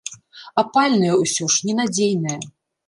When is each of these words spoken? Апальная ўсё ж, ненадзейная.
Апальная 0.61 1.13
ўсё 1.21 1.43
ж, 1.57 1.61
ненадзейная. 1.69 2.41